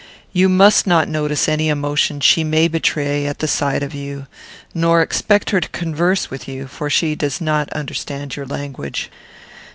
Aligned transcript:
You 0.33 0.49
must 0.49 0.87
not 0.87 1.07
notice 1.07 1.47
any 1.47 1.69
emotion 1.69 2.21
she 2.21 2.43
may 2.43 2.67
betray 2.67 3.27
at 3.27 3.37
the 3.37 3.47
sight 3.47 3.83
of 3.83 3.93
you, 3.93 4.25
nor 4.73 4.99
expect 4.99 5.51
her 5.51 5.59
to 5.61 5.69
converse 5.69 6.31
with 6.31 6.47
you; 6.47 6.65
for 6.65 6.89
she 6.89 7.13
does 7.13 7.39
not 7.39 7.71
understand 7.71 8.35
your 8.35 8.47
language." 8.47 9.11